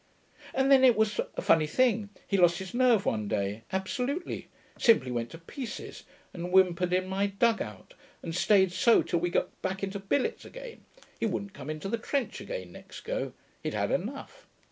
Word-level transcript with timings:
'And 0.55 0.71
then 0.71 0.83
it 0.83 0.95
was 0.97 1.19
a 1.37 1.43
funny 1.43 1.67
thing 1.67 2.09
he 2.25 2.35
lost 2.35 2.57
his 2.57 2.73
nerve 2.73 3.05
one 3.05 3.27
day 3.27 3.61
absolutely; 3.71 4.47
simply 4.75 5.11
went 5.11 5.29
to 5.29 5.37
pieces 5.37 6.05
and 6.33 6.49
whimpered 6.51 6.91
in 6.91 7.05
my 7.07 7.27
dug 7.27 7.61
out, 7.61 7.93
and 8.23 8.33
stayed 8.33 8.71
so 8.71 9.03
till 9.03 9.19
we 9.19 9.29
got 9.29 9.61
back 9.61 9.83
into 9.83 9.99
billets 9.99 10.43
again. 10.43 10.85
He 11.19 11.27
wouldn't 11.27 11.53
come 11.53 11.69
in 11.69 11.79
to 11.81 11.87
the 11.87 11.99
trench 11.99 12.41
again 12.41 12.71
next 12.71 13.01
go; 13.01 13.33
he'd 13.61 13.75
had 13.75 13.91
enough. 13.91 14.47